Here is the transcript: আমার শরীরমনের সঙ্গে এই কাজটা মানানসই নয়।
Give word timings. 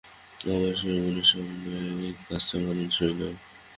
আমার 0.45 0.73
শরীরমনের 0.79 1.27
সঙ্গে 1.31 1.71
এই 1.99 2.13
কাজটা 2.25 2.55
মানানসই 2.59 3.13
নয়। 3.19 3.37